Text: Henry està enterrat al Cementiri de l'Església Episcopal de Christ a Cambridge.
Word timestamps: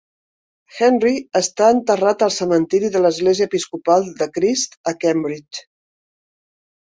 Henry 0.85 1.11
està 1.39 1.65
enterrat 1.73 2.23
al 2.27 2.31
Cementiri 2.37 2.89
de 2.95 3.01
l'Església 3.05 3.47
Episcopal 3.51 4.09
de 4.21 4.29
Christ 4.39 4.75
a 4.93 4.95
Cambridge. 5.05 5.63